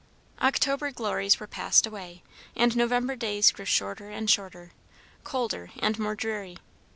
October 0.41 0.89
glories 0.89 1.39
were 1.39 1.45
passed 1.45 1.85
away, 1.85 2.23
and 2.55 2.75
November 2.75 3.15
days 3.15 3.51
grew 3.51 3.65
shorter 3.65 4.09
and 4.09 4.31
shorter, 4.31 4.71
colder 5.23 5.69
and 5.77 5.99
more 5.99 6.15
dreary. 6.15 6.57